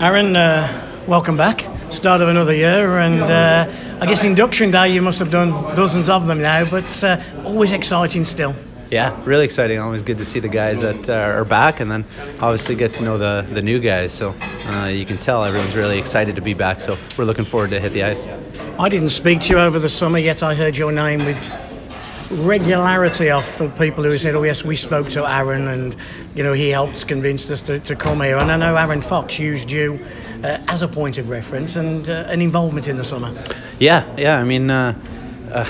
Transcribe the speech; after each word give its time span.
Aaron, 0.00 0.34
uh, 0.34 1.02
welcome 1.06 1.36
back. 1.36 1.66
Start 1.90 2.20
of 2.20 2.28
another 2.28 2.54
year, 2.54 2.98
and 2.98 3.20
uh, 3.22 3.70
I 4.00 4.06
guess 4.06 4.24
induction 4.24 4.70
day 4.70 4.94
you 4.94 5.02
must 5.02 5.18
have 5.18 5.30
done 5.30 5.50
dozens 5.74 6.08
of 6.08 6.26
them 6.26 6.40
now, 6.40 6.68
but 6.70 7.04
uh, 7.04 7.20
always 7.44 7.72
exciting 7.72 8.24
still. 8.24 8.54
Yeah, 8.90 9.16
really 9.24 9.44
exciting. 9.44 9.78
Always 9.78 10.02
good 10.02 10.18
to 10.18 10.24
see 10.24 10.40
the 10.40 10.48
guys 10.48 10.80
that 10.80 11.08
uh, 11.08 11.12
are 11.12 11.44
back, 11.44 11.80
and 11.80 11.90
then 11.90 12.04
obviously 12.40 12.74
get 12.74 12.92
to 12.94 13.02
know 13.02 13.18
the 13.18 13.46
the 13.52 13.62
new 13.62 13.78
guys. 13.78 14.12
So 14.12 14.34
uh, 14.66 14.86
you 14.86 15.04
can 15.04 15.16
tell 15.18 15.44
everyone's 15.44 15.76
really 15.76 15.98
excited 15.98 16.34
to 16.36 16.42
be 16.42 16.54
back. 16.54 16.80
So 16.80 16.96
we're 17.16 17.24
looking 17.24 17.44
forward 17.44 17.70
to 17.70 17.80
hit 17.80 17.92
the 17.92 18.04
ice. 18.04 18.26
I 18.78 18.88
didn't 18.88 19.10
speak 19.10 19.40
to 19.42 19.54
you 19.54 19.60
over 19.60 19.78
the 19.78 19.88
summer, 19.88 20.18
yet 20.18 20.42
I 20.42 20.54
heard 20.54 20.76
your 20.76 20.92
name 20.92 21.24
with 21.24 21.69
regularity 22.30 23.30
off 23.30 23.60
of 23.60 23.76
people 23.78 24.04
who 24.04 24.16
said, 24.18 24.34
"Oh 24.34 24.42
yes, 24.42 24.64
we 24.64 24.76
spoke 24.76 25.08
to 25.10 25.28
Aaron, 25.28 25.68
and 25.68 25.96
you 26.34 26.42
know 26.42 26.52
he 26.52 26.70
helped 26.70 27.06
convince 27.06 27.50
us 27.50 27.60
to, 27.62 27.80
to 27.80 27.96
come 27.96 28.20
here." 28.20 28.38
And 28.38 28.50
I 28.50 28.56
know 28.56 28.76
Aaron 28.76 29.02
Fox 29.02 29.38
used 29.38 29.70
you 29.70 29.98
uh, 30.44 30.58
as 30.68 30.82
a 30.82 30.88
point 30.88 31.18
of 31.18 31.28
reference 31.28 31.76
and 31.76 32.08
uh, 32.08 32.24
an 32.28 32.40
involvement 32.40 32.88
in 32.88 32.96
the 32.96 33.04
summer. 33.04 33.34
Yeah, 33.78 34.04
yeah. 34.16 34.38
I 34.40 34.44
mean. 34.44 34.70
Uh, 34.70 34.94
uh 35.52 35.66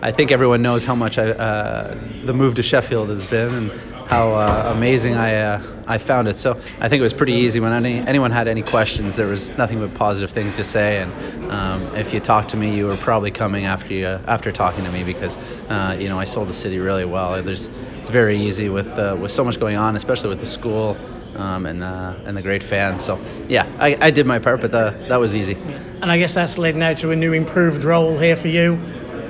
I 0.00 0.12
think 0.12 0.30
everyone 0.30 0.62
knows 0.62 0.84
how 0.84 0.94
much 0.94 1.18
I, 1.18 1.30
uh, 1.30 1.98
the 2.24 2.32
move 2.32 2.54
to 2.54 2.62
Sheffield 2.62 3.08
has 3.08 3.26
been 3.26 3.52
and 3.52 3.72
how 4.08 4.32
uh, 4.32 4.72
amazing 4.74 5.14
I, 5.14 5.34
uh, 5.34 5.62
I 5.86 5.98
found 5.98 6.28
it. 6.28 6.38
So 6.38 6.52
I 6.80 6.88
think 6.88 7.00
it 7.00 7.02
was 7.02 7.12
pretty 7.12 7.34
easy. 7.34 7.60
When 7.60 7.72
any, 7.72 7.98
anyone 7.98 8.30
had 8.30 8.48
any 8.48 8.62
questions, 8.62 9.16
there 9.16 9.26
was 9.26 9.50
nothing 9.58 9.80
but 9.80 9.92
positive 9.92 10.30
things 10.30 10.54
to 10.54 10.64
say. 10.64 11.02
And 11.02 11.52
um, 11.52 11.94
if 11.94 12.14
you 12.14 12.20
talked 12.20 12.48
to 12.50 12.56
me, 12.56 12.74
you 12.74 12.86
were 12.86 12.96
probably 12.96 13.30
coming 13.30 13.66
after 13.66 13.92
you, 13.92 14.06
after 14.06 14.50
talking 14.50 14.84
to 14.84 14.90
me 14.90 15.04
because 15.04 15.36
uh, 15.68 15.94
you 16.00 16.08
know 16.08 16.18
I 16.18 16.24
sold 16.24 16.48
the 16.48 16.54
city 16.54 16.78
really 16.78 17.04
well. 17.04 17.42
There's, 17.42 17.68
it's 17.98 18.08
very 18.08 18.38
easy 18.38 18.70
with 18.70 18.88
uh, 18.98 19.16
with 19.20 19.30
so 19.30 19.44
much 19.44 19.60
going 19.60 19.76
on, 19.76 19.94
especially 19.94 20.30
with 20.30 20.40
the 20.40 20.46
school. 20.46 20.96
Um, 21.36 21.66
and 21.66 21.84
uh, 21.84 22.16
and 22.24 22.36
the 22.36 22.42
great 22.42 22.64
fans. 22.64 23.04
So 23.04 23.20
yeah, 23.46 23.64
I, 23.78 23.96
I 24.00 24.10
did 24.10 24.26
my 24.26 24.40
part, 24.40 24.60
but 24.60 24.72
the, 24.72 24.96
that 25.08 25.18
was 25.18 25.36
easy. 25.36 25.54
And 26.02 26.10
I 26.10 26.18
guess 26.18 26.34
that's 26.34 26.58
led 26.58 26.74
now 26.74 26.94
to 26.94 27.12
a 27.12 27.16
new 27.16 27.32
improved 27.32 27.84
role 27.84 28.18
here 28.18 28.34
for 28.34 28.48
you 28.48 28.80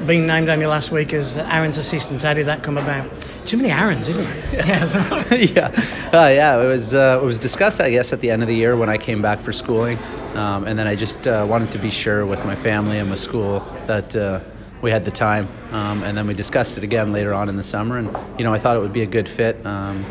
being 0.07 0.27
named 0.27 0.49
only 0.49 0.67
last 0.67 0.91
week 0.91 1.13
as 1.13 1.37
Aaron's 1.37 1.79
assistant. 1.79 2.23
How 2.23 2.35
did 2.35 2.47
that 2.47 2.63
come 2.63 2.79
about? 2.79 3.11
Too 3.47 3.57
many 3.57 3.71
Aarons, 3.71 4.09
isn't 4.09 4.27
it? 4.27 4.37
Yeah, 4.53 5.71
yeah, 5.73 6.11
uh, 6.13 6.29
yeah. 6.29 6.63
It 6.63 6.69
was 6.69 6.95
uh, 6.95 7.19
it 7.23 7.25
was 7.25 7.39
discussed, 7.39 7.81
I 7.81 7.91
guess, 7.91 8.13
at 8.13 8.21
the 8.21 8.31
end 8.31 8.43
of 8.43 8.49
the 8.49 8.55
year 8.55 8.77
when 8.77 8.89
I 8.89 8.99
came 8.99 9.23
back 9.23 9.41
for 9.41 9.53
schooling, 9.53 9.99
um, 10.35 10.67
and 10.67 10.79
then 10.79 10.87
I 10.87 10.95
just 10.95 11.27
uh, 11.27 11.47
wanted 11.49 11.71
to 11.73 11.79
be 11.79 11.91
sure 11.91 12.27
with 12.27 12.45
my 12.45 12.55
family 12.55 12.99
and 12.99 13.09
my 13.09 13.15
school 13.15 13.61
that 13.87 14.15
uh, 14.15 14.41
we 14.83 14.91
had 14.91 15.05
the 15.05 15.11
time, 15.11 15.49
um, 15.73 16.03
and 16.03 16.17
then 16.17 16.27
we 16.27 16.35
discussed 16.35 16.77
it 16.77 16.85
again 16.85 17.13
later 17.13 17.33
on 17.33 17.49
in 17.49 17.57
the 17.57 17.63
summer, 17.63 17.99
and 17.99 18.15
you 18.39 18.45
know 18.45 18.53
I 18.53 18.59
thought 18.59 18.77
it 18.77 18.81
would 18.81 18.93
be 18.93 19.03
a 19.03 19.07
good 19.07 19.29
fit, 19.29 19.65
um, 19.65 20.05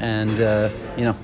and 0.00 0.40
uh, 0.40 0.70
you 0.96 1.04
know 1.04 1.16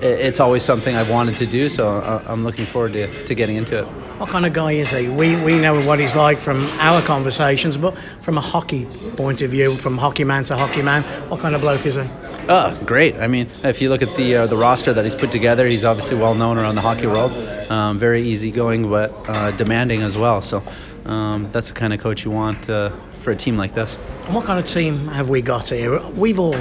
it's 0.00 0.40
always 0.40 0.62
something 0.62 0.94
I've 0.94 1.10
wanted 1.10 1.36
to 1.38 1.46
do, 1.46 1.68
so 1.68 1.88
uh, 1.88 2.22
I'm 2.26 2.44
looking 2.44 2.66
forward 2.66 2.92
to, 2.94 3.24
to 3.24 3.34
getting 3.34 3.56
into 3.56 3.78
it. 3.78 3.84
What 4.18 4.28
kind 4.28 4.46
of 4.46 4.52
guy 4.52 4.72
is 4.72 4.90
he? 4.90 5.08
We, 5.08 5.36
we 5.42 5.58
know 5.58 5.80
what 5.86 5.98
he's 6.00 6.14
like 6.14 6.38
from 6.38 6.64
our 6.78 7.00
conversations, 7.02 7.76
but 7.76 7.96
from 8.20 8.36
a 8.36 8.40
hockey 8.40 8.84
point 9.16 9.42
of 9.42 9.50
view, 9.50 9.76
from 9.76 9.98
hockey 9.98 10.24
man 10.24 10.44
to 10.44 10.56
hockey 10.56 10.82
man, 10.82 11.02
what 11.28 11.40
kind 11.40 11.54
of 11.54 11.60
bloke 11.60 11.86
is 11.86 11.94
he? 11.94 12.08
Oh, 12.50 12.76
great! 12.86 13.14
I 13.16 13.28
mean, 13.28 13.46
if 13.62 13.82
you 13.82 13.90
look 13.90 14.00
at 14.00 14.16
the 14.16 14.36
uh, 14.36 14.46
the 14.46 14.56
roster 14.56 14.94
that 14.94 15.04
he's 15.04 15.14
put 15.14 15.30
together, 15.30 15.66
he's 15.66 15.84
obviously 15.84 16.16
well 16.16 16.34
known 16.34 16.56
around 16.56 16.76
the 16.76 16.80
hockey 16.80 17.06
world. 17.06 17.32
Um, 17.70 17.98
very 17.98 18.22
easygoing, 18.22 18.88
but 18.88 19.12
uh, 19.28 19.50
demanding 19.50 20.00
as 20.00 20.16
well. 20.16 20.40
So 20.40 20.62
um, 21.04 21.50
that's 21.50 21.68
the 21.68 21.74
kind 21.74 21.92
of 21.92 22.00
coach 22.00 22.24
you 22.24 22.30
want 22.30 22.70
uh, 22.70 22.90
for 23.20 23.32
a 23.32 23.36
team 23.36 23.58
like 23.58 23.74
this. 23.74 23.98
And 24.24 24.34
what 24.34 24.46
kind 24.46 24.58
of 24.58 24.66
team 24.66 25.08
have 25.08 25.28
we 25.28 25.42
got 25.42 25.68
here? 25.68 26.00
We've 26.08 26.40
all 26.40 26.56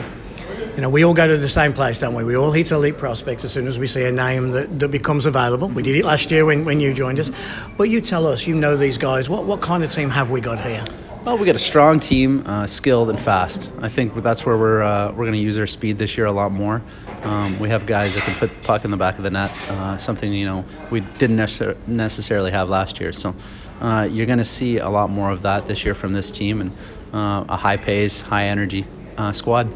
you 0.77 0.83
know, 0.83 0.89
we 0.89 1.03
all 1.03 1.15
go 1.15 1.27
to 1.27 1.37
the 1.37 1.49
same 1.49 1.73
place, 1.73 1.97
don't 1.97 2.13
we? 2.13 2.23
We 2.23 2.37
all 2.37 2.51
hit 2.51 2.69
elite 2.69 2.99
prospects 2.99 3.43
as 3.43 3.51
soon 3.51 3.65
as 3.65 3.79
we 3.79 3.87
see 3.87 4.03
a 4.03 4.11
name 4.11 4.51
that, 4.51 4.79
that 4.79 4.89
becomes 4.89 5.25
available. 5.25 5.69
We 5.69 5.81
did 5.81 5.95
it 5.95 6.05
last 6.05 6.29
year 6.29 6.45
when, 6.45 6.65
when 6.65 6.79
you 6.79 6.93
joined 6.93 7.19
us. 7.19 7.31
But 7.77 7.89
you 7.89 7.99
tell 7.99 8.27
us, 8.27 8.45
you 8.45 8.53
know 8.53 8.77
these 8.77 8.99
guys. 8.99 9.27
What, 9.27 9.45
what 9.45 9.59
kind 9.59 9.83
of 9.83 9.91
team 9.91 10.11
have 10.11 10.29
we 10.29 10.39
got 10.39 10.59
here? 10.59 10.85
Well, 11.25 11.39
we 11.39 11.47
got 11.47 11.55
a 11.55 11.59
strong 11.59 11.99
team, 11.99 12.43
uh, 12.45 12.67
skilled 12.67 13.09
and 13.09 13.19
fast. 13.19 13.71
I 13.79 13.89
think 13.89 14.13
that's 14.21 14.45
where 14.45 14.55
we're 14.55 14.83
uh, 14.83 15.09
we're 15.13 15.25
going 15.25 15.33
to 15.33 15.39
use 15.39 15.57
our 15.57 15.65
speed 15.65 15.97
this 15.97 16.15
year 16.15 16.27
a 16.27 16.31
lot 16.31 16.51
more. 16.51 16.83
Um, 17.23 17.57
we 17.57 17.69
have 17.69 17.87
guys 17.87 18.13
that 18.13 18.21
can 18.21 18.35
put 18.35 18.53
the 18.53 18.67
puck 18.67 18.85
in 18.85 18.91
the 18.91 18.97
back 18.97 19.17
of 19.17 19.23
the 19.23 19.31
net, 19.31 19.49
uh, 19.71 19.97
something 19.97 20.31
you 20.31 20.45
know 20.45 20.63
we 20.91 20.99
didn't 20.99 21.37
necessar- 21.37 21.75
necessarily 21.87 22.51
have 22.51 22.69
last 22.69 23.01
year. 23.01 23.11
So 23.11 23.35
uh, 23.81 24.07
you're 24.11 24.27
going 24.27 24.37
to 24.37 24.45
see 24.45 24.77
a 24.77 24.89
lot 24.89 25.09
more 25.09 25.31
of 25.31 25.41
that 25.41 25.65
this 25.65 25.83
year 25.83 25.95
from 25.95 26.13
this 26.13 26.31
team 26.31 26.61
and 26.61 26.71
uh, 27.11 27.45
a 27.49 27.57
high 27.57 27.77
pace, 27.77 28.21
high 28.21 28.45
energy 28.45 28.85
uh, 29.17 29.31
squad. 29.31 29.69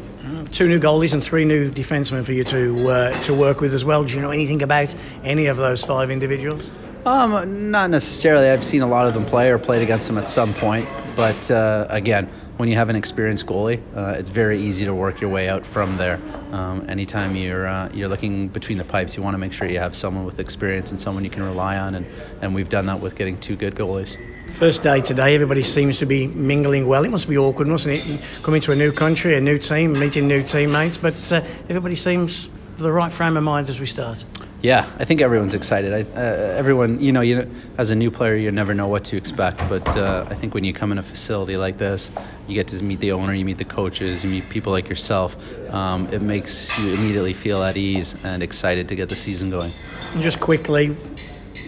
Two 0.52 0.68
new 0.68 0.78
goalies 0.78 1.14
and 1.14 1.22
three 1.22 1.44
new 1.44 1.70
defensemen 1.70 2.24
for 2.24 2.32
you 2.32 2.44
to 2.44 2.88
uh, 2.88 3.22
to 3.22 3.34
work 3.34 3.60
with 3.60 3.74
as 3.74 3.84
well. 3.84 4.04
Do 4.04 4.14
you 4.14 4.20
know 4.20 4.30
anything 4.30 4.62
about 4.62 4.94
any 5.24 5.46
of 5.46 5.56
those 5.56 5.82
five 5.82 6.10
individuals? 6.10 6.70
Um, 7.04 7.70
not 7.70 7.90
necessarily. 7.90 8.48
I've 8.48 8.64
seen 8.64 8.82
a 8.82 8.86
lot 8.86 9.06
of 9.06 9.14
them 9.14 9.24
play 9.24 9.50
or 9.50 9.58
played 9.58 9.82
against 9.82 10.06
them 10.06 10.18
at 10.18 10.28
some 10.28 10.54
point. 10.54 10.88
But 11.16 11.50
uh, 11.50 11.86
again, 11.90 12.30
when 12.62 12.68
you 12.68 12.76
have 12.76 12.88
an 12.88 12.94
experienced 12.94 13.44
goalie, 13.44 13.80
uh, 13.96 14.14
it's 14.16 14.30
very 14.30 14.56
easy 14.56 14.84
to 14.84 14.94
work 14.94 15.20
your 15.20 15.28
way 15.28 15.48
out 15.48 15.66
from 15.66 15.96
there. 15.96 16.20
Um, 16.52 16.88
anytime 16.88 17.34
you're 17.34 17.66
uh, 17.66 17.90
you're 17.92 18.06
looking 18.06 18.46
between 18.46 18.78
the 18.78 18.84
pipes, 18.84 19.16
you 19.16 19.22
want 19.24 19.34
to 19.34 19.38
make 19.38 19.52
sure 19.52 19.66
you 19.66 19.80
have 19.80 19.96
someone 19.96 20.24
with 20.24 20.38
experience 20.38 20.92
and 20.92 21.00
someone 21.00 21.24
you 21.24 21.30
can 21.30 21.42
rely 21.42 21.76
on, 21.76 21.96
and, 21.96 22.06
and 22.40 22.54
we've 22.54 22.68
done 22.68 22.86
that 22.86 23.00
with 23.00 23.16
getting 23.16 23.36
two 23.36 23.56
good 23.56 23.74
goalies. 23.74 24.16
First 24.52 24.84
day 24.84 25.00
today, 25.00 25.34
everybody 25.34 25.64
seems 25.64 25.98
to 25.98 26.06
be 26.06 26.28
mingling 26.28 26.86
well. 26.86 27.04
It 27.04 27.10
must 27.10 27.28
be 27.28 27.36
awkward, 27.36 27.66
mustn't 27.66 27.96
it? 27.96 28.20
Coming 28.44 28.60
to 28.60 28.70
a 28.70 28.76
new 28.76 28.92
country, 28.92 29.34
a 29.36 29.40
new 29.40 29.58
team, 29.58 29.98
meeting 29.98 30.28
new 30.28 30.44
teammates, 30.44 30.98
but 30.98 31.32
uh, 31.32 31.42
everybody 31.68 31.96
seems 31.96 32.48
the 32.76 32.92
right 32.92 33.10
frame 33.10 33.36
of 33.36 33.42
mind 33.42 33.70
as 33.70 33.80
we 33.80 33.86
start. 33.86 34.24
Yeah, 34.62 34.88
I 35.00 35.04
think 35.04 35.20
everyone's 35.20 35.54
excited. 35.54 35.92
I, 35.92 36.02
uh, 36.02 36.22
everyone, 36.56 37.00
you 37.00 37.10
know, 37.10 37.20
you 37.20 37.50
as 37.78 37.90
a 37.90 37.96
new 37.96 38.12
player, 38.12 38.36
you 38.36 38.52
never 38.52 38.74
know 38.74 38.86
what 38.86 39.02
to 39.06 39.16
expect. 39.16 39.58
But 39.68 39.96
uh, 39.96 40.24
I 40.30 40.36
think 40.36 40.54
when 40.54 40.62
you 40.62 40.72
come 40.72 40.92
in 40.92 40.98
a 40.98 41.02
facility 41.02 41.56
like 41.56 41.78
this, 41.78 42.12
you 42.46 42.54
get 42.54 42.68
to 42.68 42.84
meet 42.84 43.00
the 43.00 43.10
owner, 43.10 43.34
you 43.34 43.44
meet 43.44 43.58
the 43.58 43.64
coaches, 43.64 44.22
you 44.22 44.30
meet 44.30 44.48
people 44.50 44.70
like 44.70 44.88
yourself. 44.88 45.36
Um, 45.70 46.06
it 46.12 46.22
makes 46.22 46.78
you 46.78 46.94
immediately 46.94 47.32
feel 47.32 47.60
at 47.64 47.76
ease 47.76 48.14
and 48.22 48.40
excited 48.40 48.88
to 48.90 48.94
get 48.94 49.08
the 49.08 49.16
season 49.16 49.50
going. 49.50 49.72
And 50.12 50.22
just 50.22 50.38
quickly, 50.38 50.96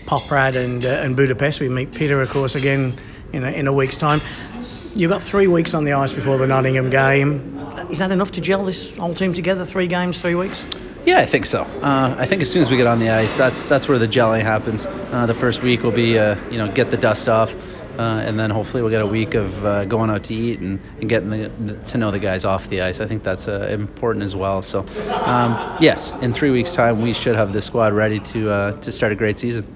Poprad 0.07 0.55
and 0.55 0.85
uh, 0.85 1.03
and 1.03 1.17
Budapest. 1.17 1.61
We 1.61 1.69
meet 1.69 1.93
Peter, 1.93 2.21
of 2.21 2.31
course, 2.31 2.55
again 2.55 2.97
in 3.33 3.43
a, 3.43 3.51
in 3.51 3.67
a 3.67 3.73
week's 3.73 3.97
time. 3.97 4.21
You've 4.95 5.11
got 5.11 5.21
three 5.21 5.49
weeks 5.49 5.75
on 5.75 5.83
the 5.83 5.95
ice 5.95 6.13
before 6.13 6.39
the 6.39 6.47
Nottingham 6.47 6.91
game. 6.91 7.59
Is 7.91 7.99
that 7.99 8.13
enough 8.13 8.31
to 8.33 8.41
gel 8.41 8.65
this 8.65 8.97
whole 8.97 9.17
team 9.17 9.33
together? 9.33 9.65
Three 9.65 9.89
games, 9.89 10.21
three 10.21 10.37
weeks. 10.37 10.65
Yeah, 11.05 11.19
I 11.19 11.27
think 11.27 11.45
so. 11.45 11.63
Uh, 11.83 12.15
I 12.19 12.25
think 12.25 12.41
as 12.41 12.51
soon 12.51 12.63
as 12.63 12.71
we 12.71 12.79
get 12.79 12.87
on 12.87 12.99
the 12.99 13.11
ice, 13.11 13.35
that's 13.35 13.63
that's 13.65 13.89
where 13.89 13.99
the 13.99 14.07
gelling 14.07 14.41
happens. 14.43 14.87
Uh, 14.87 15.27
the 15.27 15.35
first 15.35 15.63
week 15.63 15.83
will 15.83 15.91
be, 15.93 16.19
uh, 16.19 16.37
you 16.51 16.57
know, 16.57 16.73
get 16.73 16.91
the 16.91 16.97
dust 16.97 17.29
off, 17.29 17.53
uh, 17.99 18.03
and 18.03 18.41
then 18.41 18.49
hopefully 18.49 18.83
we'll 18.83 18.91
get 18.91 19.03
a 19.03 19.07
week 19.07 19.35
of 19.35 19.67
uh, 19.67 19.85
going 19.85 20.09
out 20.09 20.25
to 20.25 20.35
eat 20.35 20.61
and, 20.61 20.81
and 21.01 21.09
getting 21.11 21.29
the, 21.29 21.77
to 21.85 21.99
know 21.99 22.11
the 22.11 22.19
guys 22.19 22.47
off 22.47 22.69
the 22.71 22.81
ice. 22.81 23.01
I 23.01 23.07
think 23.07 23.23
that's 23.23 23.49
uh, 23.49 23.69
important 23.71 24.25
as 24.25 24.35
well. 24.35 24.63
So, 24.63 24.87
um, 25.27 25.77
yes, 25.79 26.13
in 26.23 26.33
three 26.33 26.51
weeks' 26.51 26.73
time, 26.73 27.03
we 27.03 27.13
should 27.13 27.37
have 27.37 27.53
this 27.53 27.67
squad 27.67 27.93
ready 27.93 28.19
to 28.21 28.73
to 28.73 28.91
start 28.91 29.13
a 29.13 29.17
great 29.17 29.39
season. 29.39 29.67